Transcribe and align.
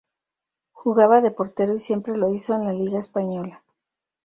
Jugaba 0.71 1.21
de 1.21 1.29
portero 1.29 1.75
y 1.75 1.77
siempre 1.77 2.17
lo 2.17 2.33
hizo 2.33 2.55
en 2.55 2.65
la 2.65 2.73
Liga 2.73 2.97
Española. 2.97 3.61